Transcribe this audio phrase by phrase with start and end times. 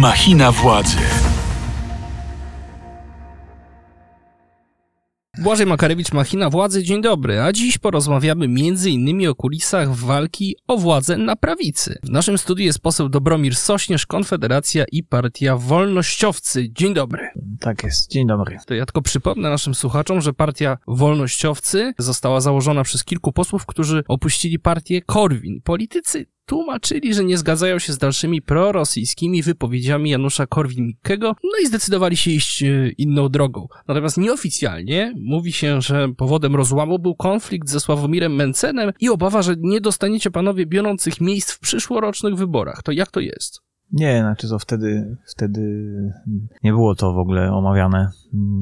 [0.00, 0.96] Machina władzy.
[5.38, 7.40] Błażej Makarewicz, Machina Władzy, dzień dobry.
[7.40, 9.28] A dziś porozmawiamy m.in.
[9.28, 11.98] o kulisach walki o władzę na prawicy.
[12.02, 16.72] W naszym studiu jest poseł Dobromir Sośnierz, Konfederacja i Partia Wolnościowcy.
[16.72, 17.28] Dzień dobry.
[17.60, 18.58] Tak jest, dzień dobry.
[18.66, 24.02] To ja tylko przypomnę naszym słuchaczom, że Partia Wolnościowcy została założona przez kilku posłów, którzy
[24.08, 25.60] opuścili partię Korwin.
[25.64, 32.16] Politycy tłumaczyli, że nie zgadzają się z dalszymi prorosyjskimi wypowiedziami Janusza Korwin-Mikkego, no i zdecydowali
[32.16, 33.68] się iść e, inną drogą.
[33.88, 39.54] Natomiast nieoficjalnie mówi się, że powodem rozłamu był konflikt ze Sławomirem Mencenem i obawa, że
[39.58, 42.82] nie dostaniecie panowie biorących miejsc w przyszłorocznych wyborach.
[42.82, 43.60] To jak to jest?
[43.92, 45.60] Nie, znaczy to wtedy, wtedy
[46.62, 48.10] nie było to w ogóle omawiane.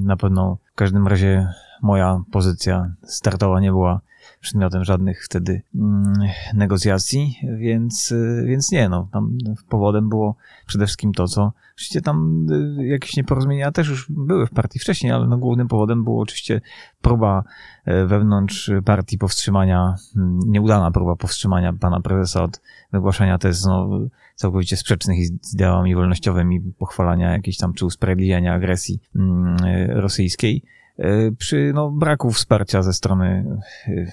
[0.04, 1.46] Na pewno w każdym razie
[1.82, 4.00] moja pozycja startowa nie była
[4.40, 6.12] przedmiotem żadnych wtedy mm,
[6.54, 10.36] negocjacji, więc, y, więc nie, no, tam powodem było
[10.66, 12.46] przede wszystkim to, co oczywiście tam
[12.80, 16.60] y, jakieś nieporozumienia też już były w partii wcześniej, ale no, głównym powodem było oczywiście
[17.02, 17.44] próba
[17.84, 22.60] e, wewnątrz partii powstrzymania, mm, nieudana próba powstrzymania pana prezesa od
[22.92, 23.90] wygłaszania tez no,
[24.34, 29.56] całkowicie sprzecznych z ideałami wolnościowymi, pochwalania jakiejś tam czy usprawiedliwiania agresji mm,
[29.90, 30.62] rosyjskiej.
[30.98, 34.12] E, przy no, braku wsparcia ze strony e,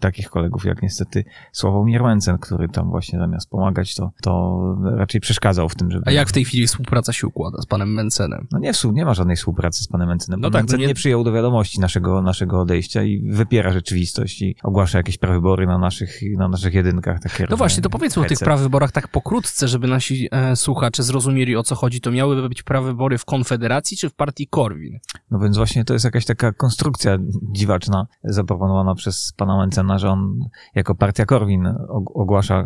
[0.00, 5.68] takich kolegów jak niestety Sławomir Mencen, który tam właśnie zamiast pomagać, to, to raczej przeszkadzał
[5.68, 6.04] w tym, żeby...
[6.06, 8.46] A jak w tej chwili współpraca się układa z panem Mencenem?
[8.52, 10.40] No nie, nie ma żadnej współpracy z panem Mencenem.
[10.40, 10.86] No tak, Mencen nie...
[10.86, 15.78] nie przyjął do wiadomości naszego, naszego odejścia i wypiera rzeczywistość i ogłasza jakieś prawybory na
[15.78, 17.20] naszych, na naszych jedynkach.
[17.20, 18.34] Takie no właśnie, to powiedzmy hece.
[18.34, 22.00] o tych prawyborach tak pokrótce, żeby nasi e, słuchacze zrozumieli o co chodzi.
[22.00, 24.98] To miałyby być prawybory w Konfederacji czy w partii Korwin?
[25.30, 27.18] No więc właśnie to jest jakaś taka konstrukcja
[27.52, 30.38] dziwaczna zaproponowana przez pana Mencena, że on
[30.74, 31.74] jako partia Korwin
[32.14, 32.64] ogłasza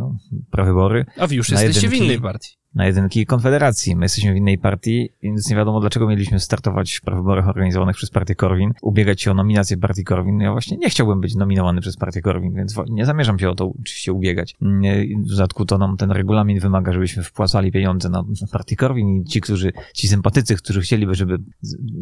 [0.51, 1.07] prawybory.
[1.19, 3.97] A wy już jesteście w innej partii na jedynki Konfederacji.
[3.97, 8.11] My jesteśmy w innej partii, więc nie wiadomo, dlaczego mieliśmy startować w prawyborach organizowanych przez
[8.11, 10.41] partię Korwin, ubiegać się o nominację partii Korwin.
[10.41, 13.73] Ja właśnie nie chciałbym być nominowany przez partię Korwin, więc nie zamierzam się o to
[13.81, 14.57] oczywiście ubiegać.
[15.25, 19.41] W dodatku to nam ten regulamin wymaga, żebyśmy wpłacali pieniądze na, partię Korwin i ci,
[19.41, 21.39] którzy, ci sympatycy, którzy chcieliby, żeby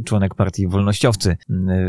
[0.04, 1.36] członek partii Wolnościowcy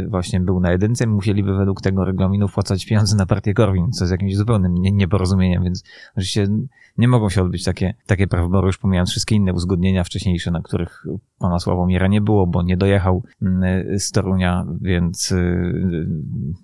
[0.08, 4.12] właśnie był na jedynce, musieliby według tego regulaminu wpłacać pieniądze na partię Korwin, co jest
[4.12, 5.84] jakimś zupełnym nieporozumieniem, więc
[6.16, 6.48] oczywiście
[7.00, 11.06] nie mogą się odbyć takie, takie prawybory, już pomijając wszystkie inne uzgodnienia wcześniejsze, na których
[11.40, 16.08] pana Sławomira nie było, bo nie dojechał mm, z Torunia, więc, y,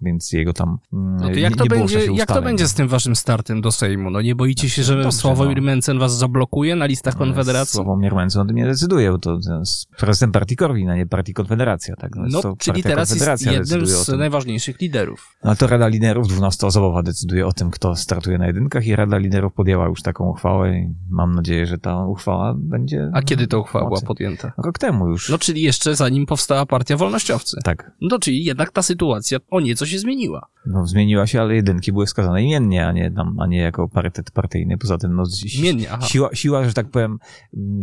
[0.02, 2.88] więc jego tam mm, no to jak, nie, to będzie, jak to będzie z tym
[2.88, 4.10] waszym startem do Sejmu?
[4.10, 5.64] No nie boicie się, że Dobrze, Sławomir no.
[5.64, 7.74] Mencen was zablokuje na listach Konfederacji?
[7.74, 11.34] Sławomir Mencen o tym nie decyduje, bo to jest prezydent partii Korwin, a nie partii
[11.34, 11.96] Konfederacja.
[11.96, 12.16] Tak?
[12.16, 15.36] No, no czyli teraz jest jednym z najważniejszych liderów.
[15.44, 19.54] No to Rada Liderów 12-osobowa decyduje o tym, kto startuje na jedynkach i Rada Liderów
[19.54, 23.10] podjęła już taką uchwałę i mam nadzieję, że ta uchwała będzie...
[23.14, 24.52] A kiedy ta uchwała była podjęta?
[24.58, 25.30] Rok temu już.
[25.30, 27.58] No czyli jeszcze zanim powstała partia Wolnościowcy.
[27.64, 27.92] Tak.
[28.02, 30.48] No czyli jednak ta sytuacja o nieco się zmieniła.
[30.66, 34.32] No zmieniła się, ale jedynki były wskazane imiennie, a nie, tam, a nie jako parytet
[34.32, 34.78] partyjny.
[34.78, 35.24] Poza tym no,
[35.60, 36.08] imiennie, aha.
[36.08, 37.18] Siła, siła, że tak powiem,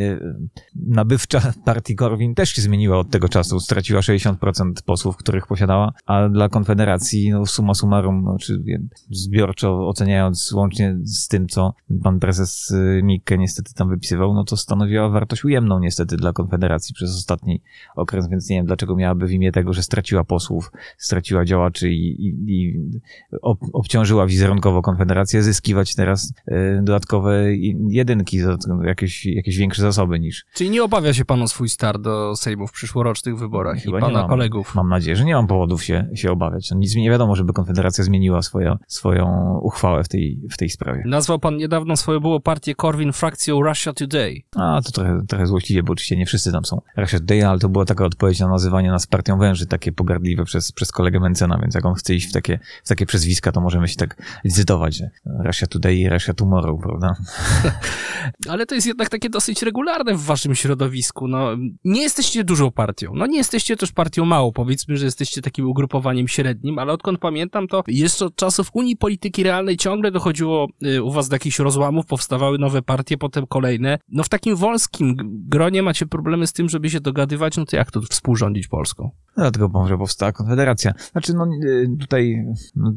[0.00, 0.20] y,
[0.74, 3.60] nabywcza partii Korwin też się zmieniła od tego czasu.
[3.60, 8.62] Straciła 60% posłów, których posiadała, a dla Konfederacji no, summa summarum, no, czy
[9.10, 14.56] zbiorczo oceniając łącznie z tym, co pan prezes y, Mikke niestety tam wypisywał, no to
[14.56, 17.62] stanowiła wartość ujemną niestety dla Konfederacji przez ostatni
[17.96, 22.26] okres, więc nie wiem, dlaczego miałaby w imię tego, że straciła posłów, straciła działaczy i,
[22.26, 22.80] i, i
[23.42, 27.56] ob, obciążyła wizerunkowo Konfederację, zyskiwać teraz y, dodatkowe
[27.88, 28.38] jedynki,
[28.84, 30.44] jakieś, jakieś większe zasoby niż.
[30.54, 34.00] Czyli nie obawia się pan o swój start do Sejmu w przyszłorocznych wyborach Chyba i
[34.00, 34.74] pana mam, kolegów?
[34.74, 36.70] Mam nadzieję, że nie mam powodów się, się obawiać.
[36.70, 40.68] No, nic mi nie wiadomo, żeby Konfederacja zmieniła swoją, swoją uchwałę w tej, w tej
[40.68, 41.02] sprawie.
[41.06, 44.42] Nazwał pan niedawno swoją było partię Korwin frakcją Russia Today.
[44.56, 47.68] A, to trochę, trochę złośliwie, bo oczywiście nie wszyscy tam są Russia Today, ale to
[47.68, 51.74] była taka odpowiedź na nazywanie nas partią węży, takie pogardliwe przez, przez kolegę Mencena, więc
[51.74, 55.10] jak on chce iść w takie, w takie przezwiska, to możemy się tak licytować, że
[55.44, 57.16] Russia Today i Russia Tomorrow, prawda?
[58.52, 61.28] ale to jest jednak takie dosyć regularne w waszym środowisku.
[61.28, 61.48] No,
[61.84, 63.12] nie jesteście dużą partią.
[63.14, 64.52] No nie jesteście też partią małą.
[64.52, 69.42] Powiedzmy, że jesteście takim ugrupowaniem średnim, ale odkąd pamiętam, to jeszcze od czasów Unii Polityki
[69.42, 73.98] Realnej ciągle dochodziło y, u was do jakichś rozłamów, powstawały nowe partie, potem kolejne.
[74.08, 75.16] No w takim wąskim
[75.48, 79.10] gronie macie problemy z tym, żeby się dogadywać, no to jak to współrządzić Polską?
[79.36, 80.92] Dlatego może powstała Konfederacja.
[81.12, 82.44] Znaczy, no y, tutaj
[82.76, 82.92] no,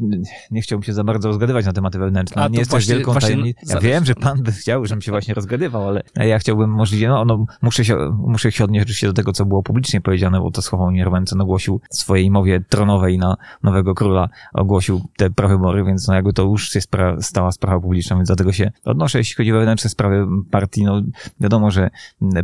[0.52, 2.44] nie chciałbym się za bardzo rozgadywać na tematy wewnętrzne.
[2.44, 3.60] A nie jest wielką tajemnicą.
[3.74, 7.26] Ja wiem, że pan by chciał, żebym się właśnie rozgadywał, ale ja chciałbym możliwie, no,
[7.26, 7.96] no muszę, się,
[8.28, 11.82] muszę się odnieść oczywiście do tego, co było publicznie powiedziane, bo to Sławomir Mencen ogłosił
[11.92, 16.76] w swojej mowie tronowej na nowego króla, ogłosił te prawybory, więc no jakby to już
[16.76, 19.18] jest pra, stała sprawa publiczna, więc dlatego się odnoszę.
[19.18, 20.84] Jeśli chodzi o wewnętrzne sprawy partii.
[20.84, 21.02] No,
[21.40, 21.90] wiadomo, że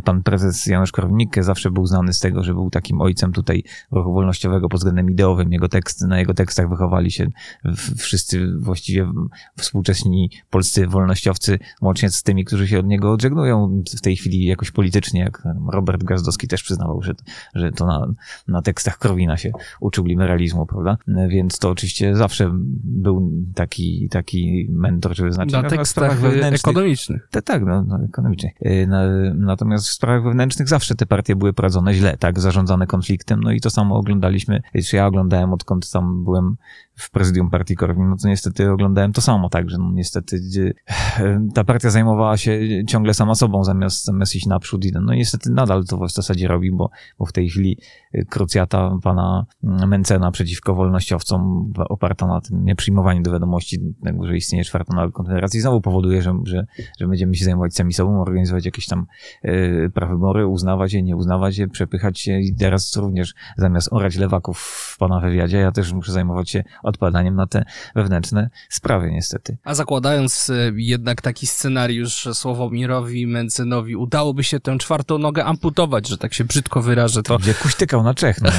[0.04, 4.12] pan prezes Janusz Korwin-Mikke zawsze był znany z tego, że był takim ojcem tutaj ruchu
[4.12, 5.52] wolnościowego pod względem ideowym.
[5.52, 7.26] Jego teksty, na jego tekstach wychowali się
[7.98, 9.12] wszyscy właściwie
[9.58, 14.70] współczesni polscy wolnościowcy, łącznie z tymi, którzy się od niego odżegnują w tej chwili jakoś
[14.70, 17.12] politycznie, jak Robert Gazdowski też przyznawał, że,
[17.54, 18.06] że to na,
[18.48, 20.98] na tekstach Korwina się uczył liberalizmu, prawda?
[21.28, 22.50] Więc to oczywiście zawsze
[22.84, 27.28] był taki, taki mentor, czy znaczy na tekstach ekonomicznych.
[27.30, 28.52] Tak, tak, no, no, ekonomicznych.
[28.62, 28.86] Y,
[29.34, 33.60] natomiast w sprawach wewnętrznych zawsze te partie były prowadzone źle, tak, zarządzane konfliktem, no i
[33.60, 36.56] to samo oglądaliśmy, czy ja oglądałem odkąd tam byłem
[37.02, 40.40] w prezydium partii Korwin, no to niestety oglądałem to samo, tak, że no niestety
[41.54, 45.84] ta partia zajmowała się ciągle sama sobą zamiast, zamiast iść naprzód i no niestety nadal
[45.84, 47.78] to w zasadzie robi, bo, bo w tej chwili
[48.28, 55.10] krucjata pana Mencena przeciwko wolnościowcom oparta na tym nieprzyjmowaniu do wiadomości że istnieje czwarta nowa
[55.10, 56.66] konfederacji znowu powoduje, że, że,
[57.00, 59.06] że będziemy się zajmować sami sobą, organizować jakieś tam
[59.44, 64.58] yy, prawybory, uznawać je, nie uznawać je, przepychać się i teraz również zamiast orać lewaków
[64.58, 69.56] w pana wywiadzie, ja też muszę zajmować się odpadaniem na te wewnętrzne sprawy niestety.
[69.64, 76.08] A zakładając e, jednak taki scenariusz, że Sławomirowi Mencenowi udałoby się tę czwartą nogę amputować,
[76.08, 77.38] że tak się brzydko wyrażę, to...
[77.38, 78.50] Gdzie kuśtykał na Czech, no.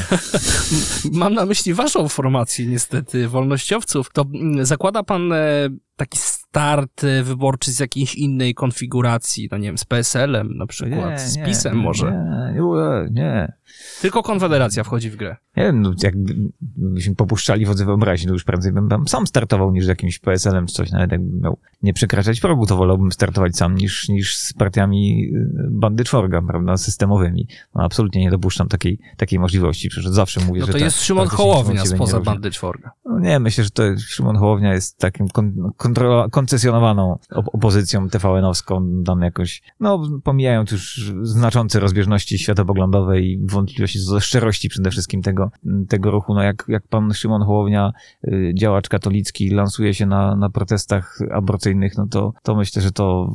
[1.22, 4.10] Mam na myśli waszą formację niestety, wolnościowców.
[4.14, 6.18] To mm, zakłada pan e, taki
[6.54, 11.20] start e, wyborczy z jakiejś innej konfiguracji, no nie wiem, z PSL-em na przykład, nie,
[11.20, 12.12] z PiSem może.
[12.56, 13.54] Nie, nie, nie.
[14.02, 15.36] Tylko Konfederacja wchodzi w grę.
[15.58, 19.86] Nie wiem, no, jakbyśmy popuszczali wodze wyobraźni, to już prędzej bym tam sam startował niż
[19.86, 23.76] z jakimś PSL-em czy coś, nawet jakbym miał nie przekraczać progu, to wolałbym startować sam
[23.76, 27.48] niż, niż z partiami y, bandy czworga, prawda, systemowymi.
[27.76, 30.72] No, absolutnie nie dopuszczam takiej, takiej możliwości, przecież zawsze mówię, no że...
[30.72, 32.92] to jest ta, Szymon Hołownia spoza bandy czworga.
[33.06, 39.22] No nie, myślę, że to Szymon Hołownia jest takim kon, kontrola, koncesjonowaną opozycją TVN-owską, tam
[39.22, 45.52] jakoś, no pomijając już znaczące rozbieżności światopoglądowe i wątpliwości do szczerości przede wszystkim tego,
[45.90, 47.92] tego ruchu, no jak, jak pan Szymon Hołownia,
[48.28, 53.34] y, działacz katolicki, lansuje się na, na protestach aborcyjnych, no to, to myślę, że to,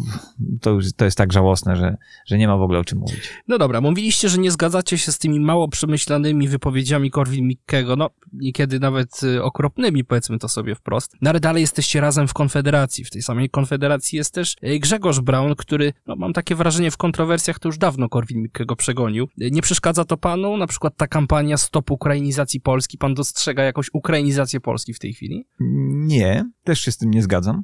[0.61, 1.97] to już to jest tak żałosne, że,
[2.27, 3.31] że nie ma w ogóle o czym mówić.
[3.49, 8.81] No dobra, mówiliście, że nie zgadzacie się z tymi mało przemyślanymi wypowiedziami Korwin-Mikkego, no niekiedy
[8.81, 12.98] nawet y, okropnymi, powiedzmy to sobie wprost, no ale dalej jesteście razem w Konfederacji.
[13.05, 16.97] W tej samej Konfederacji jest też y, Grzegorz Braun, który, no mam takie wrażenie, w
[16.97, 19.29] kontrowersjach to już dawno Korwin-Mikkego przegonił.
[19.37, 20.57] Nie przeszkadza to panu?
[20.57, 25.47] Na przykład ta kampania Stop Ukrainizacji Polski, pan dostrzega jakąś ukrainizację Polski w tej chwili?
[25.91, 27.63] Nie, też się z tym nie zgadzam.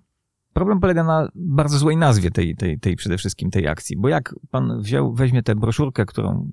[0.52, 4.34] Problem polega na bardzo złej nazwie tej, tej, tej przede wszystkim tej akcji, bo jak
[4.50, 6.50] pan wziął, weźmie tę broszurkę, którą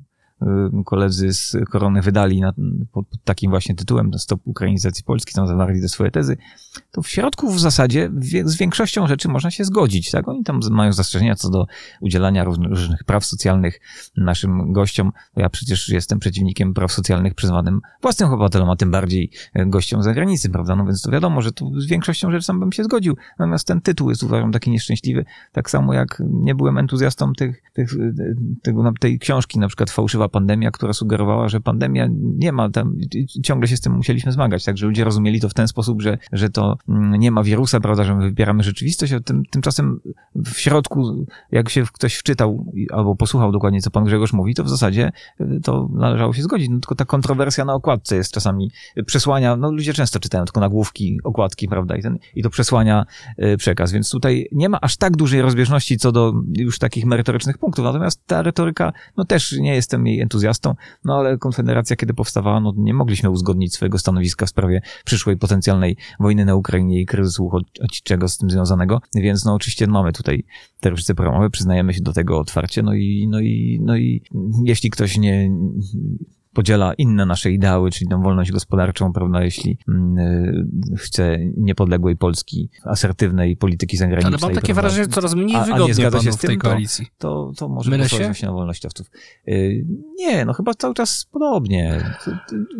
[0.85, 2.53] koledzy z Korony wydali na,
[2.91, 6.37] pod, pod, takim właśnie tytułem Stop Ukrainizacji Polski, tam zawarli te swoje tezy,
[6.91, 10.27] to w środku w zasadzie wie, z większością rzeczy można się zgodzić, tak?
[10.27, 11.65] Oni tam mają zastrzeżenia co do
[12.01, 13.79] udzielania różnych praw socjalnych
[14.17, 15.11] naszym gościom.
[15.35, 20.05] Ja przecież jestem przeciwnikiem praw socjalnych przyznawanym własnym obywatelom, a tym bardziej e, gościom z
[20.05, 20.75] zagranicy, prawda?
[20.75, 23.15] No więc to wiadomo, że tu z większością rzeczy sam bym się zgodził.
[23.39, 27.93] Natomiast ten tytuł jest uważam taki nieszczęśliwy, tak samo jak nie byłem entuzjastą tych, tych,
[27.93, 28.13] e,
[28.63, 32.95] tego, tej książki, na przykład Fałszywa pandemia, która sugerowała, że pandemia nie ma tam,
[33.43, 36.49] ciągle się z tym musieliśmy zmagać, także ludzie rozumieli to w ten sposób, że, że
[36.49, 39.99] to mm, nie ma wirusa, prawda, że my wybieramy rzeczywistość, a tym, tymczasem
[40.35, 44.69] w środku, jak się ktoś wczytał albo posłuchał dokładnie, co pan Grzegorz mówi, to w
[44.69, 46.69] zasadzie y, to należało się zgodzić.
[46.69, 48.71] No, tylko ta kontrowersja na okładce jest czasami
[49.05, 53.05] przesłania, no ludzie często czytają tylko nagłówki, okładki, prawda, i, ten, i to przesłania
[53.43, 57.57] y, przekaz, więc tutaj nie ma aż tak dużej rozbieżności co do już takich merytorycznych
[57.57, 60.75] punktów, natomiast ta retoryka, no też nie jestem jej entuzjastą,
[61.05, 65.97] no ale Konfederacja, kiedy powstawała, no nie mogliśmy uzgodnić swojego stanowiska w sprawie przyszłej potencjalnej
[66.19, 70.43] wojny na Ukrainie i kryzysu uchodźczego z tym związanego, więc no oczywiście mamy tutaj
[70.79, 74.23] te różnice programowe, przyznajemy się do tego otwarcie, no i, no i, no i
[74.63, 75.51] jeśli ktoś nie,
[76.53, 83.57] podziela inne nasze ideały, czyli tą wolność gospodarczą, prawda, jeśli yy, chce niepodległej Polski, asertywnej
[83.57, 84.33] polityki zagranicznej.
[84.33, 86.37] Ale mam takie prawda, wrażenie, że coraz mniej a, wygodnie a nie zgadza się z
[86.37, 87.07] tym, tej koalicji.
[87.17, 88.31] To, to, to może Mylę się?
[88.43, 89.11] na wolnościowców.
[89.45, 89.85] Yy,
[90.19, 92.13] nie, no chyba cały czas podobnie.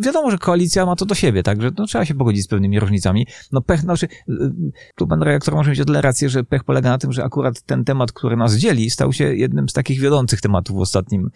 [0.00, 2.80] Wiadomo, że koalicja ma to do siebie, tak, że no, trzeba się pogodzić z pewnymi
[2.80, 3.26] różnicami.
[3.52, 4.52] No pech, znaczy, yy,
[4.96, 7.62] tu pan redaktor może mieć o tyle rację, że pech polega na tym, że akurat
[7.62, 11.30] ten temat, który nas dzieli, stał się jednym z takich wiodących tematów w ostatnim,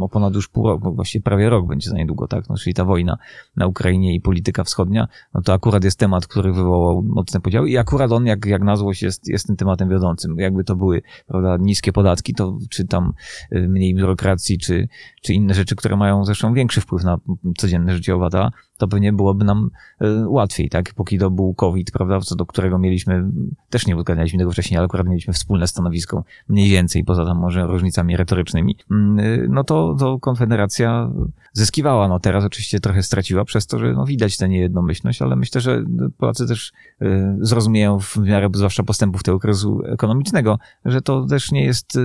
[0.00, 2.48] o ponad już pół roku, właściwie prawie rok rok będzie za niedługo, tak?
[2.48, 3.18] No, czyli ta wojna
[3.56, 7.78] na Ukrainie i polityka wschodnia, no to akurat jest temat, który wywołał mocne podziały i
[7.78, 10.38] akurat on, jak, jak na złość, jest, jest tym tematem wiodącym.
[10.38, 13.12] Jakby to były, prawda, niskie podatki, to czy tam
[13.52, 14.88] y, mniej biurokracji, czy,
[15.22, 17.18] czy inne rzeczy, które mają zresztą większy wpływ na
[17.58, 18.50] codzienne życie obywatela,
[18.82, 19.70] to pewnie byłoby nam
[20.02, 20.94] y, łatwiej, tak?
[20.94, 23.24] Póki to był COVID, prawda, co do którego mieliśmy,
[23.70, 27.66] też nie uzgadnialiśmy tego wcześniej, ale akurat mieliśmy wspólne stanowisko, mniej więcej, poza tam może
[27.66, 31.10] różnicami retorycznymi, mm, y, no to, to Konfederacja
[31.52, 32.08] zyskiwała.
[32.08, 35.84] No teraz oczywiście trochę straciła przez to, że no, widać tę niejednomyślność, ale myślę, że
[36.18, 36.72] Polacy też
[37.02, 41.98] y, zrozumieją w miarę zwłaszcza postępów tego kryzysu ekonomicznego, że to też nie jest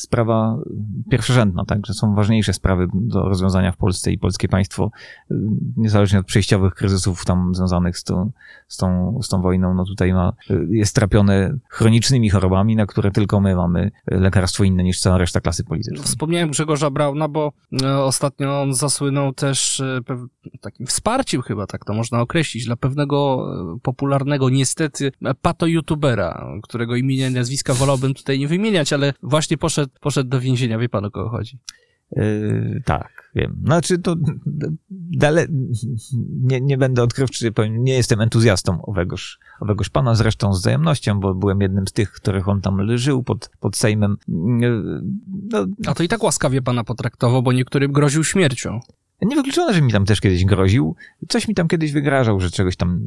[0.00, 0.58] sprawa
[1.10, 4.90] pierwszorzędna, tak, że są ważniejsze sprawy do rozwiązania w Polsce i polskie państwo,
[5.30, 5.34] y,
[5.76, 8.30] niezależnie od przejściowych kryzysów tam związanych z tą,
[8.68, 10.32] z tą, z tą wojną, no tutaj ma,
[10.70, 15.64] jest trapione chronicznymi chorobami, na które tylko my mamy lekarstwo inne niż cała reszta klasy
[15.64, 16.02] politycznej.
[16.02, 20.00] Wspomniałem Grzegorza Brauna, bo e, ostatnio on zasłynął też e,
[20.60, 27.28] takim wsparciem chyba, tak to można określić, dla pewnego e, popularnego niestety pato-youtubera, którego imienia
[27.28, 30.78] i nazwiska wolałbym tutaj nie wymieniać, ale właśnie poszedł, poszedł do więzienia.
[30.78, 31.58] Wie pan o kogo chodzi?
[32.16, 33.62] Yy, tak, wiem.
[33.64, 34.16] Znaczy to
[34.92, 35.46] dalej
[36.42, 41.34] nie, nie będę odkrywczy, powiem, nie jestem entuzjastą owegoż, owegoż pana, zresztą z wzajemnością, bo
[41.34, 44.16] byłem jednym z tych, których on tam żył pod, pod Sejmem.
[44.28, 45.02] Yy,
[45.50, 48.80] no, A to i tak łaskawie pana potraktował, bo niektórym groził śmiercią.
[49.22, 50.96] Niewykluczone, że mi tam też kiedyś groził.
[51.28, 53.00] Coś mi tam kiedyś wygrażał, że czegoś tam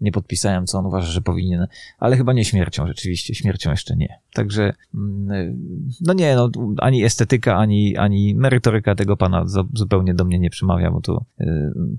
[0.00, 1.66] nie podpisałem, co on uważa, że powinien,
[1.98, 3.34] ale chyba nie śmiercią, rzeczywiście.
[3.34, 4.18] Śmiercią jeszcze nie.
[4.32, 5.58] Także, mm,
[6.00, 10.90] no nie, no, ani estetyka, ani, ani merytoryka tego pana zupełnie do mnie nie przemawia,
[10.90, 11.46] bo to, y,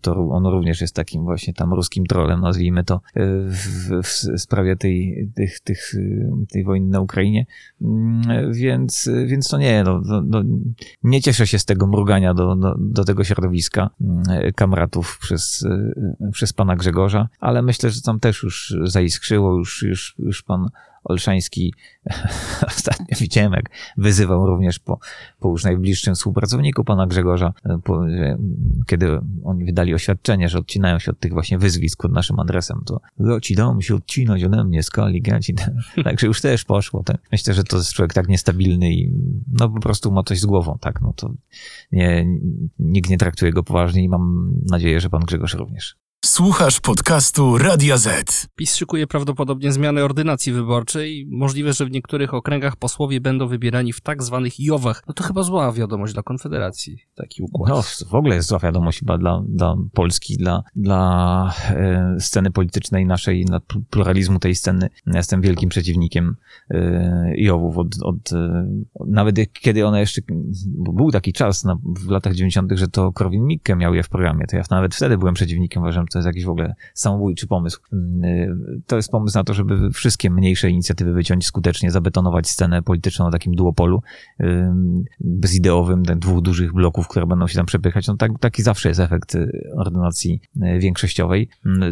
[0.01, 4.75] to on również jest takim właśnie tam ruskim trolem, nazwijmy to, y, w, w sprawie
[4.75, 7.45] tej, tych, tych, y, tej wojny na Ukrainie.
[7.81, 10.43] Mm, więc, więc to nie, no, no, no
[11.03, 14.23] nie cieszę się z tego mrugania do, do, do tego środowiska mm,
[14.55, 15.65] kamratów przez,
[16.31, 20.69] przez pana Grzegorza, ale myślę, że tam też już zaiskrzyło, już, już, już pan
[21.03, 21.73] Olszański
[22.67, 24.99] ostatnio widziałem, jak wyzywał również po,
[25.39, 27.53] po już najbliższym współpracowniku pana Grzegorza,
[27.83, 28.01] po,
[28.87, 33.01] kiedy oni wydali oświadczenie, że odcinają się od tych właśnie wyzwisk pod naszym adresem, to
[33.19, 35.55] no, ci mi się odcinać ode mnie, skali, gaci.
[36.03, 37.03] Także już też poszło.
[37.03, 37.21] Tak.
[37.31, 39.13] Myślę, że to jest człowiek tak niestabilny i
[39.59, 41.33] no po prostu ma coś z głową, tak, no to
[41.91, 42.25] nie,
[42.79, 45.95] nikt nie traktuje go poważnie i mam nadzieję, że pan Grzegorz również.
[46.25, 48.47] Słuchasz podcastu Radia Z.
[48.55, 51.27] PiS szykuje prawdopodobnie zmianę ordynacji wyborczej.
[51.31, 55.03] Możliwe, że w niektórych okręgach posłowie będą wybierani w tak zwanych jowach.
[55.07, 57.69] No to chyba zła wiadomość dla Konfederacji, taki układ.
[57.69, 63.05] No, w ogóle jest zła wiadomość chyba dla, dla Polski, dla, dla e, sceny politycznej
[63.05, 63.59] naszej, dla
[63.89, 64.89] pluralizmu tej sceny.
[65.07, 66.35] Ja jestem wielkim przeciwnikiem
[66.69, 68.67] e, jowów od, od, e,
[69.07, 70.21] nawet kiedy one jeszcze,
[70.67, 74.45] bo był taki czas na, w latach 90., że to Korwin-Mikke miał je w programie,
[74.47, 77.81] to ja nawet wtedy byłem przeciwnikiem, uważam, to jest jakiś w ogóle samobójczy pomysł.
[77.93, 82.81] Mm, y, to jest pomysł na to, żeby wszystkie mniejsze inicjatywy wyciąć skutecznie, zabetonować scenę
[82.81, 84.01] polityczną na takim duopolu
[85.19, 88.07] bezideowym, dwóch dużych bloków, które będą się tam przepychać.
[88.07, 91.49] No tak, taki zawsze jest efekt y, ordynacji y, większościowej.
[91.65, 91.91] Mm,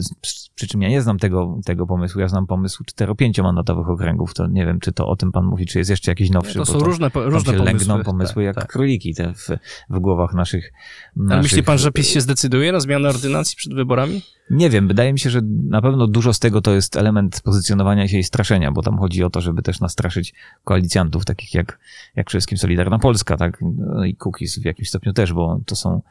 [0.56, 4.66] przy czym ja nie znam tego, tego pomysłu, ja znam pomysł 4-5-mandatowych okręgów, to nie
[4.66, 6.60] wiem, czy to o tym pan mówi, czy jest jeszcze jakiś nowszy.
[6.60, 7.66] Nie, to są to, różne, różne się pomysły.
[7.66, 8.68] lęgną pomysły tak, jak tak.
[8.68, 9.48] króliki te w,
[9.90, 10.74] w głowach naszych,
[11.16, 11.32] naszych...
[11.32, 14.07] Ale myśli pan, że PiS się zdecyduje na zmianę ordynacji przed wyborami?
[14.50, 18.08] Nie wiem, wydaje mi się, że na pewno dużo z tego to jest element pozycjonowania
[18.08, 20.34] się i straszenia, bo tam chodzi o to, żeby też nastraszyć
[20.64, 21.80] koalicjantów, takich jak,
[22.16, 26.02] jak wszystkim Solidarna Polska, tak, no i Cookies w jakimś stopniu też, bo to są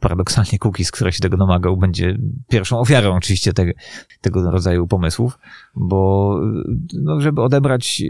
[0.00, 2.18] paradoksalnie Cookies, które się tego domagał, będzie
[2.48, 3.66] pierwszą ofiarą oczywiście te,
[4.20, 5.38] tego rodzaju pomysłów,
[5.74, 6.36] bo
[6.94, 8.02] no, żeby odebrać,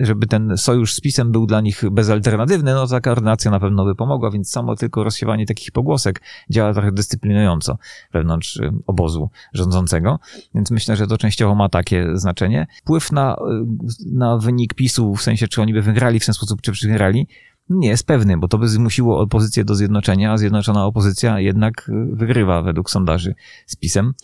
[0.00, 3.94] żeby ten sojusz z PiSem był dla nich bezalternatywny, no taka ordynacja na pewno by
[3.94, 7.78] pomogła, więc samo tylko rozsiewanie takich pogłosek działa trochę dyscyplinująco
[8.12, 8.55] wewnątrz
[8.86, 10.18] obozu rządzącego,
[10.54, 12.66] więc myślę, że to częściowo ma takie znaczenie.
[12.82, 13.36] Wpływ na,
[14.12, 17.26] na wynik PiSu, w sensie czy oni by wygrali w ten sposób, czy przegrali,
[17.70, 22.62] nie jest pewny, bo to by zmusiło opozycję do zjednoczenia, a zjednoczona opozycja jednak wygrywa
[22.62, 23.34] według sondaży
[23.66, 24.14] z PiSem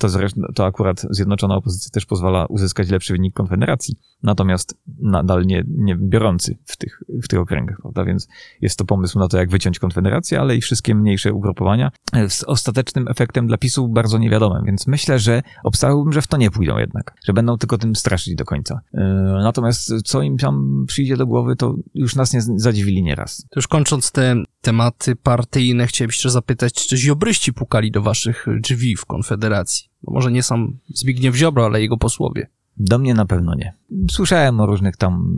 [0.00, 5.64] to, zresztą, to akurat Zjednoczona Opozycja też pozwala uzyskać lepszy wynik Konfederacji, natomiast nadal nie,
[5.68, 8.04] nie biorący w tych, w tych okręgach, prawda?
[8.04, 8.28] Więc
[8.60, 11.90] jest to pomysł na to, jak wyciąć Konfederację, ale i wszystkie mniejsze ugrupowania
[12.28, 16.50] z ostatecznym efektem dla PiSu bardzo niewiadomym, więc myślę, że obstawiałbym, że w to nie
[16.50, 18.80] pójdą jednak, że będą tylko tym straszyć do końca.
[18.94, 19.00] Yy,
[19.42, 23.36] natomiast co im tam przyjdzie do głowy, to już nas nie zadziwili nieraz.
[23.50, 28.96] To już kończąc te tematy partyjne, chciałem jeszcze zapytać, czy ziobryści pukali do waszych drzwi
[28.96, 29.88] w Konfederacji?
[30.02, 32.46] No może nie sam Zbigniew Ziobro, ale jego posłowie.
[32.76, 33.74] Do mnie na pewno nie.
[34.10, 35.34] Słyszałem o różnych tam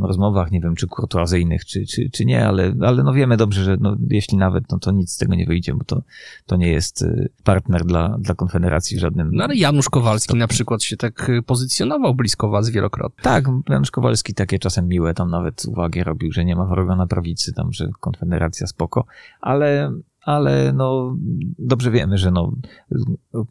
[0.00, 3.76] rozmowach, nie wiem, czy kurtuazyjnych, czy, czy, czy nie, ale, ale no wiemy dobrze, że
[3.80, 6.02] no, jeśli nawet, no to nic z tego nie wyjdzie, bo to,
[6.46, 9.30] to nie jest y, partner dla, dla Konfederacji w żadnym...
[9.32, 10.40] No ale Janusz Kowalski stopniu.
[10.40, 13.22] na przykład się tak y, pozycjonował blisko was wielokrotnie.
[13.22, 17.06] Tak, Janusz Kowalski takie czasem miłe tam nawet uwagi robił, że nie ma wroga na
[17.06, 19.06] prawicy, tam, że Konfederacja spoko,
[19.40, 19.92] ale
[20.24, 21.16] ale no,
[21.58, 22.52] dobrze wiemy, że no,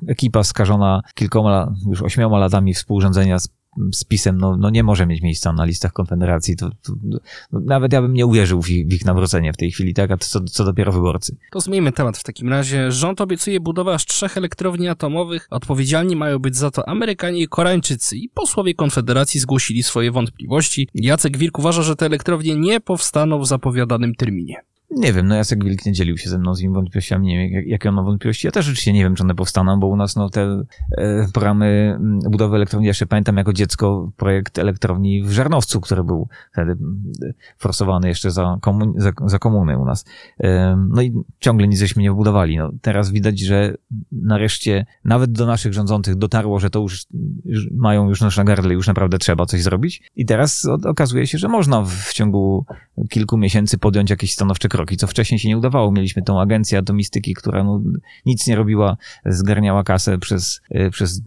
[0.08, 3.50] ekipa skażona kilkoma, już ośmioma latami współrządzenia z
[3.92, 6.56] z PiSem no, no nie może mieć miejsca na listach Konfederacji.
[6.56, 7.20] To, to, no,
[7.52, 10.12] nawet ja bym nie uwierzył w ich, w ich nawrócenie w tej chwili, tak?
[10.12, 11.38] A co, co dopiero wyborcy.
[11.52, 12.92] To zmieńmy temat w takim razie.
[12.92, 15.48] Rząd obiecuje budowę aż trzech elektrowni atomowych.
[15.50, 18.18] Odpowiedzialni mają być za to Amerykanie i Koreańczycy.
[18.18, 20.88] I posłowie Konfederacji zgłosili swoje wątpliwości.
[20.94, 24.64] Jacek Wilk uważa, że te elektrownie nie powstaną w zapowiadanym terminie.
[24.96, 27.52] Nie wiem, no Jacek Wilk nie dzielił się ze mną z nim wątpliwościami, nie wiem,
[27.52, 28.48] jak, jakie on ma wątpliwości.
[28.48, 30.64] Ja też rzeczywiście nie wiem, czy one powstaną, bo u nas no, te
[30.98, 36.28] e, programy mm, budowy elektrowni, jeszcze pamiętam jako dziecko projekt elektrowni w Żarnowcu, który był
[36.52, 37.14] wtedy mm,
[37.58, 40.06] forsowany jeszcze za, komun za, za komuny u nas.
[40.40, 42.58] E, no i ciągle nic żeśmy nie budowali.
[42.58, 43.74] No, teraz widać, że
[44.12, 47.06] nareszcie nawet do naszych rządzących dotarło, że to już,
[47.46, 50.04] już mają już nóż na gardle, już naprawdę trzeba coś zrobić.
[50.16, 52.66] I teraz okazuje się, że można w, w ciągu
[53.10, 55.92] kilku miesięcy podjąć jakieś stanowcze kroki kroki, co wcześniej się nie udawało.
[55.92, 57.82] Mieliśmy tą agencję atomistyki, która no,
[58.26, 61.22] nic nie robiła, zgarniała kasę przez, e, przez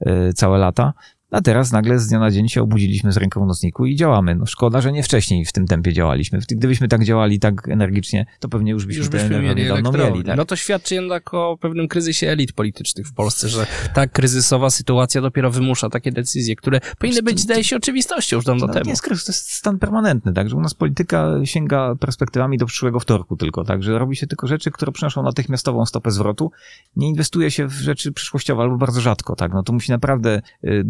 [0.00, 0.92] e, całe lata.
[1.30, 4.34] A teraz nagle z dnia na dzień się obudziliśmy z ręką w nocniku i działamy.
[4.34, 6.38] No szkoda, że nie wcześniej w tym tempie działaliśmy.
[6.50, 10.24] Gdybyśmy tak działali tak energicznie, to pewnie już byśmy, już byśmy mieli dawno mieli.
[10.24, 10.36] Tak?
[10.36, 15.20] No to świadczy jednak o pewnym kryzysie elit politycznych w Polsce, że tak kryzysowa sytuacja
[15.20, 18.84] dopiero wymusza takie decyzje, które powinny być, zdaje się, oczywistością już dawno no, temu.
[18.84, 20.48] Nie jest kryzys, to jest stan permanentny, tak?
[20.48, 23.82] Że u nas polityka sięga perspektywami do przyszłego wtorku tylko, tak?
[23.82, 26.50] Że robi się tylko rzeczy, które przynoszą natychmiastową stopę zwrotu.
[26.96, 29.52] Nie inwestuje się w rzeczy przyszłościowe albo bardzo rzadko, tak?
[29.52, 30.42] No to musi naprawdę...
[30.62, 30.84] Yy,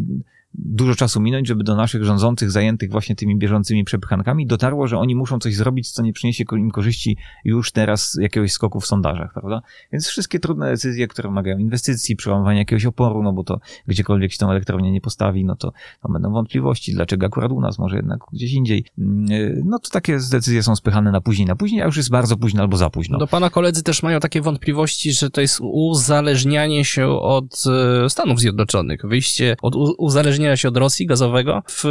[0.55, 5.15] dużo czasu minąć, żeby do naszych rządzących zajętych właśnie tymi bieżącymi przepychankami dotarło, że oni
[5.15, 9.63] muszą coś zrobić, co nie przyniesie im korzyści już teraz jakiegoś skoku w sondażach, prawda?
[9.93, 14.39] Więc wszystkie trudne decyzje, które wymagają inwestycji, przełamywania jakiegoś oporu, no bo to gdziekolwiek się
[14.39, 18.21] tą elektrownię nie postawi, no to, to będą wątpliwości, dlaczego akurat u nas, może jednak
[18.33, 18.85] gdzieś indziej.
[18.99, 19.27] Mm,
[19.65, 22.63] no to takie decyzje są spychane na później, na później, a już jest bardzo późno
[22.63, 23.19] albo za późno.
[23.19, 27.63] Do pana koledzy też mają takie wątpliwości, że to jest uzależnianie się od
[28.05, 31.85] e, Stanów Zjednoczonych, wyjście od uzależnienia uzależnienia się od Rosji gazowego w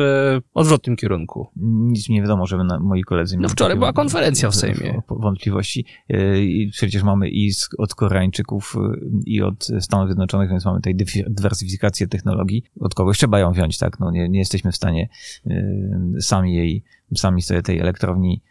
[0.54, 1.48] odwrotnym kierunku.
[1.56, 5.02] Nic mi nie wiadomo, żeby na, moi koledzy No wczoraj była konferencja w Sejmie.
[5.10, 5.86] Wątpliwości.
[6.10, 10.96] E, I przecież mamy i od Koreańczyków, e, i od Stanów Zjednoczonych, więc mamy tutaj
[11.28, 12.64] dywersyfikację technologii.
[12.80, 14.00] Od kogoś trzeba ją wziąć, tak?
[14.00, 15.10] No nie, nie jesteśmy w stanie
[15.48, 16.84] e, sami jej,
[17.16, 18.42] sami sobie tej elektrowni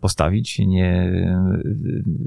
[0.00, 0.58] postawić.
[0.58, 1.12] Nie,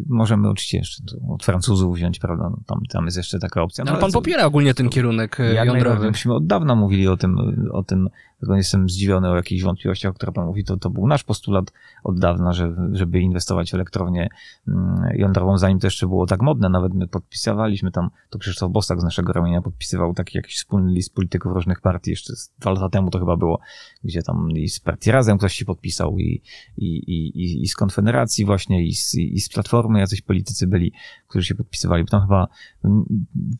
[0.07, 2.49] możemy oczywiście jeszcze od Francuzów wziąć, prawda?
[2.49, 3.83] No, tam, tam jest jeszcze taka opcja.
[3.83, 6.07] No, ale pan popiera ogólnie ten kierunek jak jądrowy.
[6.11, 7.37] Myśmy od dawna mówili o tym,
[7.71, 10.63] o tym, tylko jestem zdziwiony o jakichś wątpliwościach, o których pan mówi.
[10.63, 11.73] To, to był nasz postulat
[12.03, 14.29] od dawna, że, żeby inwestować w elektrownię
[14.67, 16.69] mm, jądrową, zanim to jeszcze było tak modne.
[16.69, 21.13] Nawet my podpisywaliśmy tam, to Krzysztof Bosak z naszego ramienia podpisywał taki jakiś wspólny list
[21.13, 23.59] polityków różnych partii, jeszcze dwa lata temu to chyba było,
[24.03, 26.41] gdzie tam i z partii Razem ktoś się podpisał i,
[26.77, 30.93] i, i i, i z Konfederacji właśnie, i z, i z Platformy jacyś politycy byli,
[31.27, 32.47] którzy się podpisywali, bo tam chyba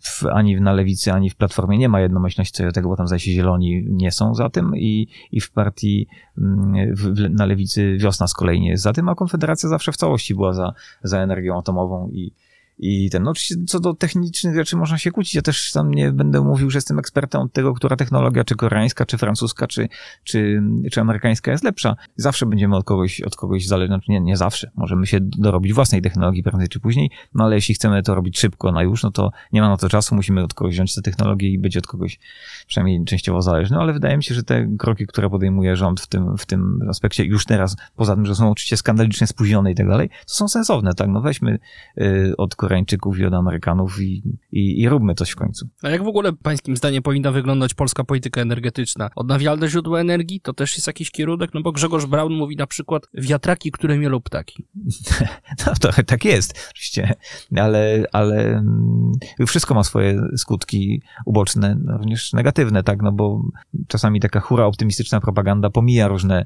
[0.01, 3.07] w, ani na Lewicy, ani w Platformie nie ma jednomyślności co do tego, bo tam
[3.07, 8.27] zaś Zieloni nie są za tym i, i w partii mm, w, na Lewicy Wiosna
[8.27, 11.57] z kolei nie jest za tym, a Konfederacja zawsze w całości była za, za energią
[11.57, 12.31] atomową i,
[12.79, 15.35] i ten, no oczywiście co do technicznych rzeczy można się kłócić.
[15.35, 19.05] Ja też tam nie będę mówił, że jestem ekspertem od tego, która technologia, czy koreańska,
[19.05, 19.87] czy francuska, czy,
[20.23, 21.95] czy, czy amerykańska jest lepsza.
[22.15, 23.95] Zawsze będziemy od kogoś, od kogoś zależni.
[23.95, 24.71] Znaczy nie, nie zawsze.
[24.75, 28.71] Możemy się dorobić własnej technologii prędzej czy później, no ale jeśli chcemy to robić szybko
[28.71, 31.49] na już, no to nie ma na to czasu, musimy od kogoś wziąć tę technologię
[31.49, 32.19] i być od kogoś
[32.67, 36.37] przynajmniej częściowo zależny, ale wydaje mi się, że te kroki, które podejmuje rząd w tym,
[36.37, 40.09] w tym aspekcie już teraz, poza tym, że są oczywiście skandalicznie spóźnione i tak dalej,
[40.09, 41.09] to są sensowne, tak?
[41.09, 41.59] No weźmy
[41.97, 45.67] y, od Koreańczyków i od Amerykanów i, i, i róbmy coś w końcu.
[45.83, 49.09] A jak w ogóle pańskim zdaniem powinna wyglądać polska polityka energetyczna?
[49.15, 51.53] Odnawialne źródła energii to też jest jakiś kierunek?
[51.53, 54.67] No bo Grzegorz Braun mówi na przykład wiatraki, które mielą ptaki.
[55.65, 57.13] no to tak jest, oczywiście,
[57.55, 59.11] ale, ale mm,
[59.47, 63.41] wszystko ma swoje skutki uboczne, no, również negatywne, tak, no bo
[63.87, 66.45] czasami taka hura optymistyczna propaganda pomija różne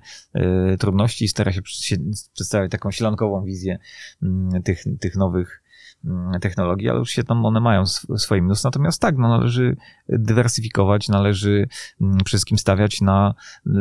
[0.73, 1.97] y, trudności i stara się, się
[2.33, 3.79] przedstawiać taką silankową wizję
[4.23, 4.27] y,
[4.63, 5.62] tych, tych nowych
[6.41, 7.85] technologii, ale już się tam one mają
[8.17, 8.61] swoje minusy.
[8.67, 9.75] Natomiast tak, no, należy
[10.09, 11.67] dywersyfikować, należy
[12.01, 13.33] mm, przede wszystkim stawiać na
[13.67, 13.71] y,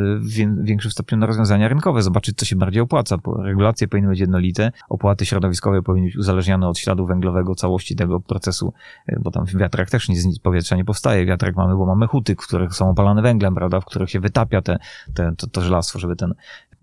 [0.62, 3.16] większym stopniu na rozwiązania rynkowe, zobaczyć, co się bardziej opłaca.
[3.38, 8.72] Regulacje powinny być jednolite, opłaty środowiskowe powinny być uzależnione od śladu węglowego całości tego procesu,
[9.08, 11.26] y, bo tam w wiatrach też nic z powietrza nie powstaje.
[11.26, 14.62] Wiatrak mamy, bo mamy huty, w których są opalane węglem, prawda, w których się wytapia
[14.62, 14.78] te,
[15.14, 15.62] te, to, to
[15.98, 16.34] żeby ten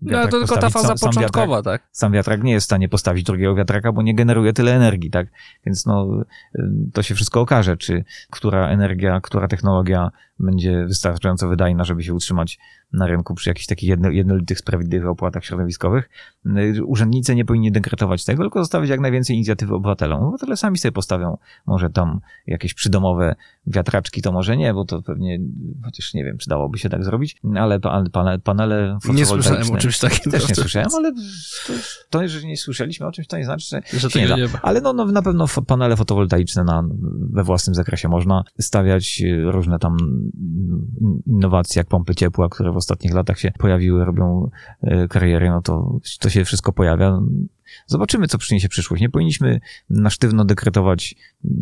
[0.02, 1.88] no to tylko ta faza sam, początkowa, sam wiatrak, tak?
[1.92, 5.26] Sam wiatrak nie jest w stanie postawić drugiego wiatraka, bo nie generuje tyle energii, tak?
[5.66, 6.08] Więc no,
[6.92, 12.58] to się wszystko okaże, czy która energia, która technologia będzie wystarczająco wydajna, żeby się utrzymać
[12.92, 16.10] na rynku przy jakichś takich jedno, jednolitych, sprawiedliwych opłatach środowiskowych.
[16.46, 20.22] Y, Urzędnicy nie powinni dekretować tego, tylko zostawić jak najwięcej inicjatywy obywatelom.
[20.22, 23.34] Obywatele sami sobie postawią może tam jakieś przydomowe
[23.66, 25.38] wiatraczki, to może nie, bo to pewnie,
[25.84, 29.76] chociaż nie wiem, czy dałoby się tak zrobić, ale pa- panele, panele Nie słyszałem o
[29.76, 30.32] czymś takim.
[30.32, 31.12] Też nie słyszałem, ale
[31.66, 31.72] to,
[32.10, 34.36] to, że nie słyszeliśmy o czymś, to nie znaczy, że Że się nie da.
[34.36, 34.58] nie ma.
[34.62, 36.84] Ale no, no na pewno panele fotowoltaiczne na,
[37.32, 39.96] we własnym zakresie można stawiać y, różne tam
[41.26, 44.50] innowacje, jak pompy ciepła, które w ostatnich latach się pojawiły, robią
[44.84, 47.20] y, kariery, no to, to się wszystko pojawia.
[47.86, 49.00] Zobaczymy, co przyniesie przyszłość.
[49.00, 51.14] Nie powinniśmy na sztywno dekretować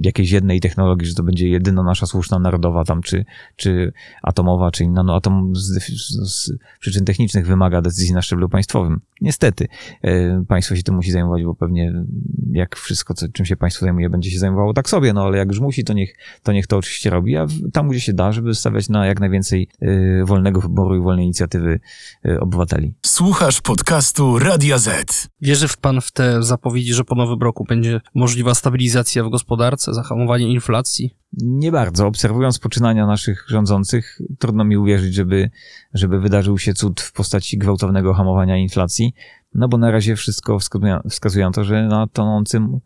[0.03, 3.25] jakiejś jednej technologii, że to będzie jedyna nasza słuszna narodowa tam, czy,
[3.57, 3.93] czy
[4.23, 5.03] atomowa, czy inna.
[5.03, 5.83] No atom z,
[6.31, 9.01] z, przyczyn technicznych wymaga decyzji na szczeblu państwowym.
[9.21, 9.69] Niestety,
[10.03, 12.05] e, państwo się tym musi zajmować, bo pewnie
[12.53, 15.49] jak wszystko, co, czym się państwo zajmuje, będzie się zajmowało tak sobie, no ale jak
[15.49, 18.55] już musi, to niech to, niech to oczywiście robi, a tam, gdzie się da, żeby
[18.55, 21.81] stawiać na jak najwięcej e, wolnego wyboru i wolnej inicjatywy
[22.25, 22.95] e, obywateli.
[23.07, 25.29] Słuchasz podcastu Radia Z.
[25.41, 29.95] Wierzy w pan w te zapowiedzi, że po nowym roku będzie możliwa stabilizacja w gospodarce,
[29.95, 31.15] zahamowanie inflacji?
[31.33, 32.07] Nie bardzo.
[32.07, 35.51] Obserwując poczynania naszych rządzących, trudno mi uwierzyć, żeby,
[35.95, 39.15] żeby wydarzył się cud w postaci gwałtownego hamowania inflacji,
[39.55, 42.81] no bo na razie wszystko wskazuje, wskazuje na to, że na tonącym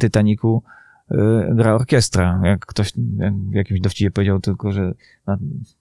[0.00, 0.62] Titaniku
[1.10, 1.16] y,
[1.54, 2.40] gra orkiestra.
[2.44, 2.92] Jak ktoś
[3.50, 4.94] w jakimś dowcicie powiedział tylko, że
[5.26, 5.38] na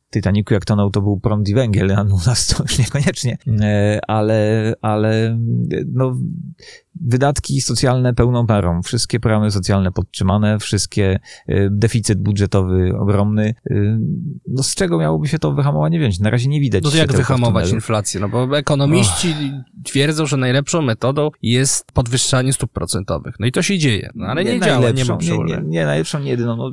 [0.10, 3.38] Titaniku jak tonął to był prąd i węgiel, a u nas to już niekoniecznie.
[3.62, 5.40] E, Ale, ale
[5.88, 6.18] no,
[7.02, 8.82] wydatki socjalne pełną parą.
[8.82, 13.54] Wszystkie programy socjalne podtrzymane, wszystkie y, deficyt budżetowy ogromny.
[13.72, 14.00] Y,
[14.48, 16.20] No z czego miałoby się to wyhamowanie wziąć?
[16.20, 16.84] Na razie nie widać.
[16.84, 18.20] No to jak wyhamować inflację?
[18.20, 19.36] No bo ekonomiści
[19.84, 23.36] twierdzą, że najlepszą metodą jest podwyższanie stóp procentowych.
[23.40, 25.62] No i to się dzieje, no, ale nie, działa, nie ma nie, nie, przełożenia.
[25.66, 26.56] nie najlepszą, nie jedyną.
[26.56, 26.72] No,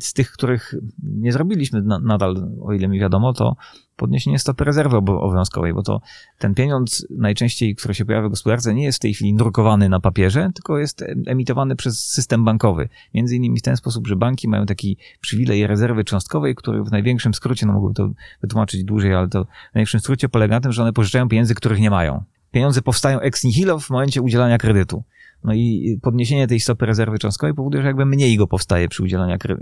[0.00, 3.56] z tych, których nie zrobiliśmy na, nadal, o ile mi wiadomo, to
[3.96, 6.00] podniesienie stopy rezerwy obo- obowiązkowej, bo to
[6.38, 10.00] ten pieniądz najczęściej, który się pojawia w gospodarce, nie jest w tej chwili drukowany na
[10.00, 12.88] papierze, tylko jest em- emitowany przez system bankowy.
[13.14, 17.34] Między innymi w ten sposób, że banki mają taki przywilej rezerwy cząstkowej, który w największym
[17.34, 18.10] skrócie, no mogłem to
[18.42, 21.80] wytłumaczyć dłużej, ale to w największym skrócie polega na tym, że one pożyczają pieniędzy, których
[21.80, 22.24] nie mają.
[22.50, 25.04] Pieniądze powstają ex nihilo w momencie udzielania kredytu.
[25.44, 29.02] No i podniesienie tej stopy rezerwy cząstkowej powoduje, że jakby mniej go powstaje przy,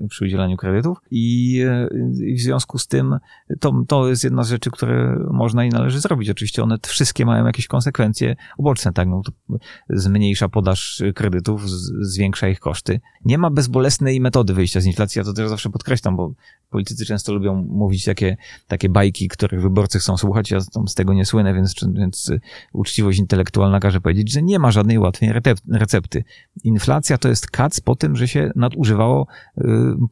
[0.08, 1.88] przy udzielaniu kredytów i, e,
[2.26, 3.18] i w związku z tym
[3.60, 6.30] to, to jest jedna z rzeczy, które można i należy zrobić.
[6.30, 9.08] Oczywiście one wszystkie mają jakieś konsekwencje uboczne, tak?
[9.08, 9.22] No,
[9.90, 13.00] zmniejsza podaż kredytów, zwiększa ich koszty.
[13.24, 16.34] Nie ma bezbolesnej metody wyjścia z inflacji, ja to też zawsze podkreślam, bo
[16.70, 18.36] politycy często lubią mówić takie,
[18.68, 22.32] takie bajki, których wyborcy chcą słuchać, ja z tego nie słynę, więc, więc
[22.72, 26.24] uczciwość intelektualna każe powiedzieć, że nie ma żadnej łatwej retep- recepty.
[26.64, 29.26] Inflacja to jest kac po tym, że się nadużywało
[29.58, 29.62] y,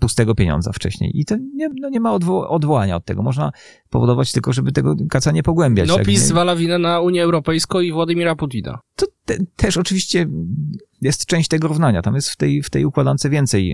[0.00, 1.10] pustego pieniądza wcześniej.
[1.20, 3.22] I to nie, no nie ma odwo- odwołania od tego.
[3.22, 3.52] Można
[3.90, 5.88] powodować tylko, żeby tego kaca nie pogłębiać.
[5.88, 6.06] No tak?
[6.06, 8.78] PiS Nie- zwala winę na Unię Europejską i Władimira Putina.
[8.96, 10.26] to te, też oczywiście
[11.02, 12.02] jest część tego równania.
[12.02, 13.72] Tam jest w tej, w tej układance więcej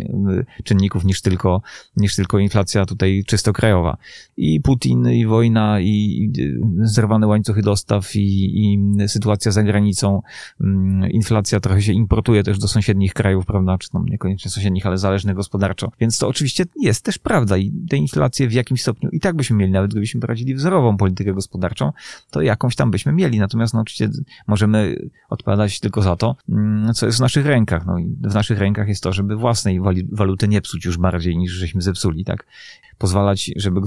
[0.58, 1.62] y, czynników niż tylko,
[1.96, 3.96] niż tylko inflacja tutaj czysto krajowa.
[4.36, 10.22] I Putin, i wojna, i, y, zerwane łańcuchy dostaw, i, i sytuacja za granicą.
[10.60, 13.78] Mm, Inflacja trochę się importuje też do sąsiednich krajów, prawda?
[13.78, 15.92] Czy tam niekoniecznie sąsiednich, ale zależnych gospodarczo.
[16.00, 19.56] Więc to oczywiście jest też prawda i te inflacje w jakimś stopniu i tak byśmy
[19.56, 21.92] mieli, nawet gdybyśmy prowadzili wzorową politykę gospodarczą,
[22.30, 23.38] to jakąś tam byśmy mieli.
[23.38, 24.10] Natomiast no oczywiście
[24.46, 24.96] możemy
[25.28, 27.86] odpowiadać tylko za to, mm, co jest w naszych rękach.
[27.86, 29.80] No i w naszych rękach jest to, żeby własnej
[30.12, 32.46] waluty nie psuć już bardziej niż żeśmy zepsuli, tak?
[32.98, 33.80] Pozwalać, żeby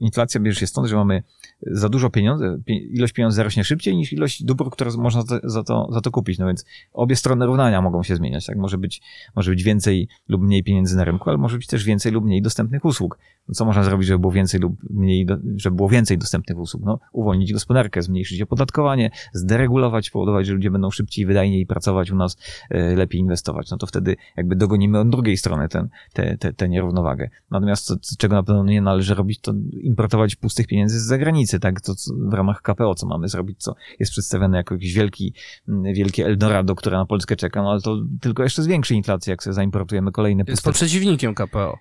[0.00, 1.22] inflacja bierze się stąd, że mamy
[1.62, 5.88] za dużo pieniędzy, pie- ilość pieniędzy rośnie szybciej niż ilość dóbr, które można za, to,
[5.92, 6.38] za to kupić.
[6.38, 8.56] No więc obie strony równania mogą się zmieniać, tak?
[8.56, 9.02] Może być,
[9.36, 12.42] może być więcej lub mniej pieniędzy na rynku, ale może być też więcej lub mniej
[12.42, 13.18] dostępnych usług.
[13.48, 16.82] No co można zrobić, żeby było więcej lub mniej, żeby było więcej dostępnych usług?
[16.84, 22.36] No, uwolnić gospodarkę, zmniejszyć opodatkowanie, zderegulować, powodować, że ludzie będą szybciej, wydajniej pracować u nas,
[22.70, 23.70] e, lepiej inwestować.
[23.70, 27.30] No to wtedy jakby dogonimy od drugiej strony tę te, te, nierównowagę.
[27.50, 31.80] Natomiast czego na pewno nie należy robić, to importować pustych pieniędzy z zagranicy, tak?
[31.80, 31.94] To
[32.30, 35.34] w ramach KPO, co mamy zrobić, co jest przedstawiane jako jakiś wielki,
[35.68, 39.42] mm, wielkie Eldorado, które na Polskę czeka, no ale to tylko jeszcze zwiększy inflację, jak
[39.42, 41.78] sobie zaimportujemy kolejne Jest puste pan przeciwnikiem KPO.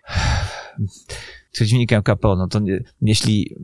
[1.51, 2.59] przeciwnikiem KPO, no to
[3.01, 3.55] jeśli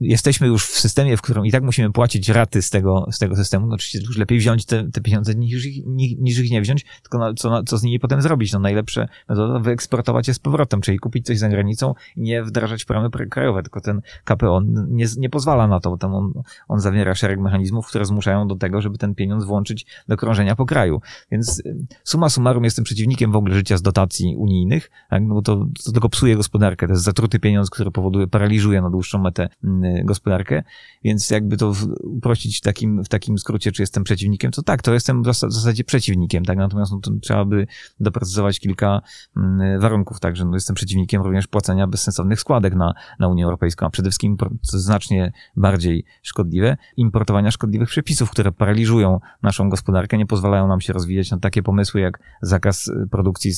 [0.00, 3.36] jesteśmy już w systemie, w którym i tak musimy płacić raty z tego, z tego
[3.36, 6.60] systemu, no oczywiście już lepiej wziąć te, te pieniądze niż ich, ni- niż ich nie
[6.60, 8.52] wziąć, tylko co, co z nimi potem zrobić.
[8.52, 12.84] No najlepsze metoda wyeksportować je z powrotem, czyli kupić coś za granicą i nie wdrażać
[12.84, 16.32] programy pr- krajowe, tylko ten KPO nie, nie pozwala na to, bo tam on,
[16.68, 20.66] on zawiera szereg mechanizmów, które zmuszają do tego, żeby ten pieniądz włączyć do krążenia po
[20.66, 21.00] kraju.
[21.30, 25.22] Więc y, summa summarum jestem przeciwnikiem w ogóle życia z dotacji unijnych, tak?
[25.22, 26.86] no bo to, to tylko psuje gospodarkę.
[26.86, 29.68] To jest zatruty pieniądz, który powoduje, paraliżuje na dłuższą metę y,
[30.04, 30.62] gospodarkę.
[31.04, 34.94] Więc jakby to uprościć w takim, w takim skrócie, czy jestem przeciwnikiem, to tak, to
[34.94, 36.58] jestem w zas- w zasadzie przeciwnikiem, tak?
[36.58, 37.66] Natomiast no, trzeba by
[38.00, 39.00] doprecyzować kilka
[39.36, 43.90] mm, warunków, także no, jestem przeciwnikiem również płacenia bezsensownych składek na, na Unię Europejską, a
[43.90, 50.68] przede wszystkim, co znacznie bardziej szkodliwe, importowania szkodliwych przepisów, które paraliżują naszą gospodarkę, nie pozwalają
[50.68, 53.52] nam się rozwijać na takie pomysły jak zakaz y, produkcji,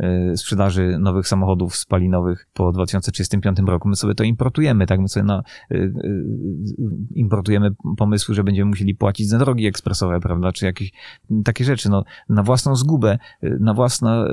[0.00, 3.88] y, sprzedaży nowych samochodów spalinowych po 2035 roku.
[3.88, 5.00] My sobie to importujemy, tak?
[5.00, 5.92] My sobie na, y, y,
[7.14, 10.52] importujemy pomysły, że będziemy musieli płacić za drogi ekspresowe, prawda?
[10.52, 10.92] Czy jakieś
[11.44, 14.24] takie rzeczy, no, na własną zgubę, y, na własne,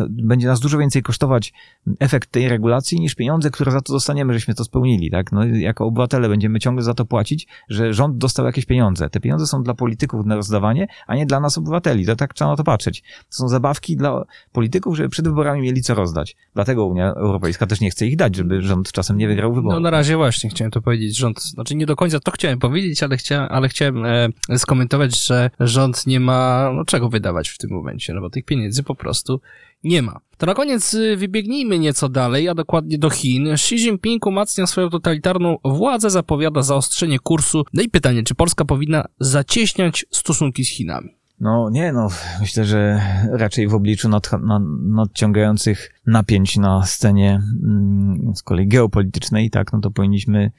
[0.00, 1.52] y, będzie nas dużo więcej kosztować
[2.00, 5.32] efekt tej regulacji niż pieniądze, które za to dostaniemy, żeśmy to spełnili, tak?
[5.32, 9.10] No, jako obywatele będziemy ciągle za to płacić, że rząd dostał jakieś pieniądze.
[9.10, 12.06] Te pieniądze są dla polityków na rozdawanie, a nie dla nas obywateli.
[12.06, 13.02] To tak trzeba na to patrzeć.
[13.02, 16.36] To są zabawki dla polityków, żeby przed wyborami mieli co rozdać.
[16.54, 19.74] Dlatego Unia Europejska też nie chce ich dać, żeby rząd czasem nie wygrał wyborów.
[19.74, 21.16] No na razie właśnie chciałem to powiedzieć.
[21.16, 25.50] Rząd, znaczy nie do końca to chciałem powiedzieć, ale chciałem, ale chciałem e, skomentować, że
[25.60, 29.40] rząd nie ma no, czego wydawać w tym momencie, no bo tych pieniędzy po prostu
[29.84, 30.20] nie ma.
[30.38, 33.48] To na koniec y, wybiegnijmy nieco dalej, a dokładnie do Chin.
[33.48, 37.64] Xi Jinping umacnia swoją totalitarną władzę, zapowiada zaostrzenie kursu.
[37.72, 41.21] No i pytanie, czy Polska powinna zacieśniać stosunki z Chinami?
[41.42, 42.08] No nie, no
[42.40, 43.02] myślę, że
[43.32, 44.62] raczej w obliczu nadcha- na-
[45.02, 50.50] nadciągających napięć na scenie mm, z kolei geopolitycznej, tak, no to powinniśmy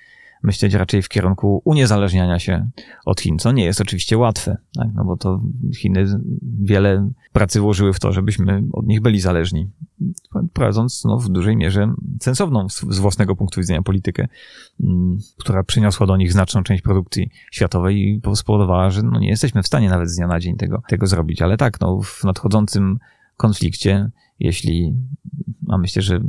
[0.43, 2.69] myśleć raczej w kierunku uniezależniania się
[3.05, 5.41] od Chin, co nie jest oczywiście łatwe, tak, no bo to
[5.77, 6.05] Chiny
[6.41, 9.69] wiele pracy włożyły w to, żebyśmy od nich byli zależni,
[10.53, 14.27] prowadząc no, w dużej mierze sensowną z, własnego punktu widzenia politykę,
[14.83, 19.63] mm, która przyniosła do nich znaczną część produkcji światowej i spowodowała, że no, nie jesteśmy
[19.63, 21.41] w stanie nawet z dnia na dzień tego, tego zrobić.
[21.41, 22.99] Ale tak, no, w nadchodzącym
[23.37, 24.93] konflikcie, jeśli,
[25.69, 26.21] a myślę, że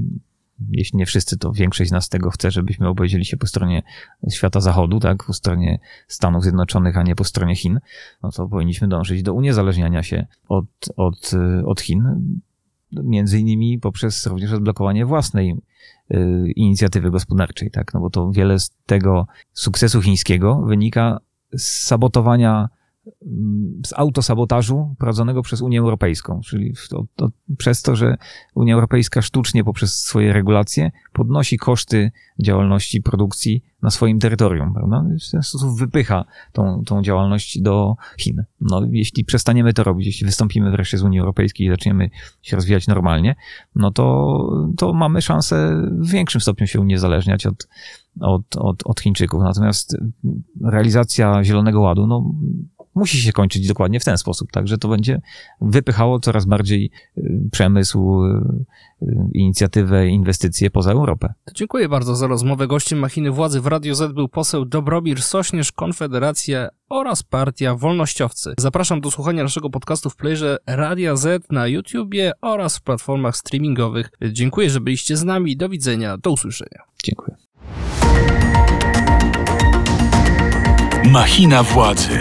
[0.71, 3.83] jeśli nie wszyscy, to większość z nas tego chce, żebyśmy opowiedzieli się po stronie
[4.31, 7.81] świata zachodu, tak, po stronie Stanów Zjednoczonych, a nie po stronie Chin,
[8.23, 11.31] no to powinniśmy dążyć do uniezależniania się od, od,
[11.65, 12.03] od Chin,
[12.93, 15.55] między innymi poprzez również odblokowanie własnej
[16.11, 21.21] y, inicjatywy gospodarczej, tak, no bo to wiele z tego sukcesu chińskiego wynika
[21.53, 22.69] z sabotowania
[23.87, 28.17] z autosabotażu prowadzonego przez Unię Europejską, czyli to, to, przez to, że
[28.55, 32.13] Unia Europejska sztucznie poprzez swoje regulacje podnosi koszty
[32.43, 35.05] działalności produkcji na swoim terytorium, prawda?
[35.29, 38.45] W ten sposób wypycha tą, tą działalność do Chin.
[38.61, 42.11] No, jeśli przestaniemy to robić, jeśli wystąpimy wreszcie z Unii Europejskiej i zaczniemy
[42.43, 43.37] się rozwijać normalnie,
[43.75, 47.69] no to, to mamy szansę w większym stopniu się uniezależniać od,
[48.21, 49.43] od, od, od Chińczyków.
[49.43, 49.97] Natomiast
[50.65, 52.35] realizacja Zielonego Ładu, no,
[52.95, 55.21] musi się kończyć dokładnie w ten sposób, także to będzie
[55.61, 58.65] wypychało coraz bardziej y, przemysł, y,
[59.03, 61.35] y, inicjatywę, inwestycje poza Europę.
[61.55, 62.67] Dziękuję bardzo za rozmowę.
[62.67, 68.55] Gościem machiny władzy w Radio Z był poseł Dobromir Sośnierz, Konfederacja oraz Partia Wolnościowcy.
[68.59, 74.11] Zapraszam do słuchania naszego podcastu w playerze Radia Z na YouTubie oraz w platformach streamingowych.
[74.33, 75.57] Dziękuję, że byliście z nami.
[75.57, 76.83] Do widzenia, do usłyszenia.
[77.05, 77.37] Dziękuję.
[81.13, 82.21] Machina władzy.